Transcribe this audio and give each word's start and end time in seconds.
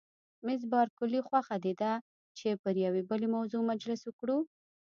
مس 0.45 0.61
بارکلي: 0.71 1.19
خوښه 1.27 1.57
دې 1.65 1.73
ده 1.81 1.91
چې 2.37 2.47
پر 2.61 2.75
یوې 2.85 3.01
بلې 3.09 3.27
موضوع 3.35 3.61
مجلس 3.71 4.01
وکړو؟ 4.05 4.37